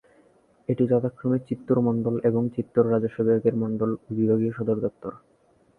এটি 0.69 0.83
যথাক্রমে 0.87 1.37
চিত্তুর 1.47 1.79
মণ্ডল 1.79 2.15
এবং 2.29 2.41
চিত্তুর 2.55 2.85
রাজস্ব 2.87 3.17
বিভাগের 3.21 3.55
মন্ডল 3.61 3.91
ও 3.99 4.17
বিভাগীয় 4.17 4.53
সদর 4.57 4.77
দপ্তর। 4.85 5.11